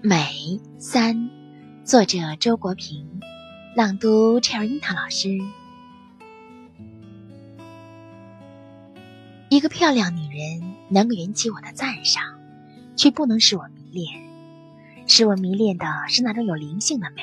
[0.00, 1.28] 美三，
[1.84, 3.20] 作者周国平，
[3.74, 5.40] 朗读 Cherry 樱桃老师。
[9.48, 12.22] 一个漂亮女人能够引起我的赞赏，
[12.94, 14.22] 却不能使我迷恋。
[15.08, 17.22] 使我迷恋的是那种有灵性的美，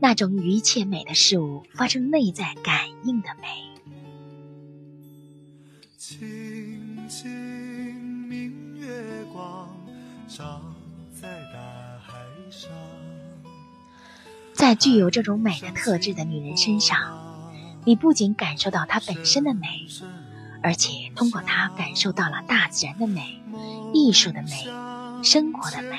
[0.00, 3.48] 那种与一切美的事物发生内在感应的美。
[5.98, 7.30] 轻轻
[8.26, 9.68] 明月光
[10.26, 10.62] 照
[14.64, 16.98] 在具有这种美的特质的女人身上，
[17.84, 19.66] 你不仅感受到她本身的美。
[20.62, 23.42] 而且通过她感受到了大自然的美、
[23.92, 25.98] 艺术的美、生活的美，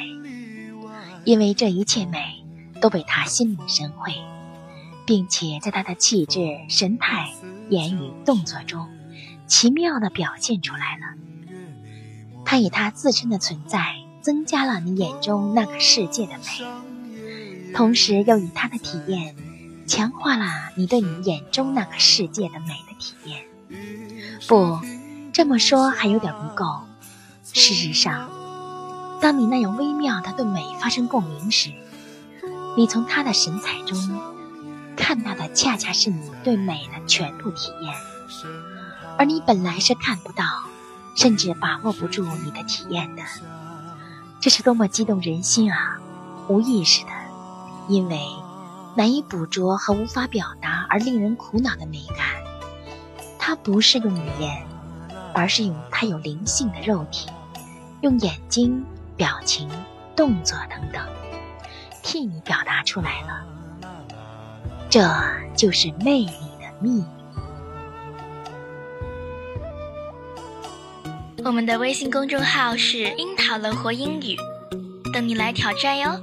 [1.25, 2.43] 因为这一切美
[2.81, 4.15] 都被她心领神会，
[5.05, 7.29] 并且在她的气质、神态、
[7.69, 8.89] 言语、动作中
[9.45, 11.03] 奇妙地表现出来了。
[12.43, 16.65] 她以她自身的存在增加了你眼中那个世界的美，
[17.75, 19.35] 同时又以他的体验
[19.85, 20.45] 强化了
[20.77, 23.43] 你对你眼中那个世界的美的体验。
[24.47, 24.79] 不，
[25.33, 26.65] 这么说还有点不够。
[27.51, 28.29] 事实上，
[29.19, 31.73] 当你那样微妙的对美发生共鸣时，
[32.77, 33.97] 你从他的神采中
[34.95, 37.93] 看到的恰恰是你对美的全部体验，
[39.17, 40.45] 而你本来是看不到，
[41.17, 43.23] 甚至把握不住你的体验的。
[44.39, 45.99] 这是多么激动人心啊！
[46.47, 47.09] 无意识的，
[47.87, 48.19] 因为
[48.95, 52.27] 难以捕捉和无法表达而令人苦恼的美感。
[53.37, 54.65] 它不是用语言，
[55.33, 57.29] 而是用它有灵性的肉体，
[58.01, 58.83] 用眼睛、
[59.15, 59.69] 表情、
[60.15, 61.05] 动作等等，
[62.01, 63.45] 替你表达出来了。
[64.89, 65.07] 这
[65.55, 67.05] 就是魅力的秘密。
[71.43, 74.35] 我们的微信公众号是“樱桃乐活英语”，
[75.13, 76.19] 等你来挑战哟。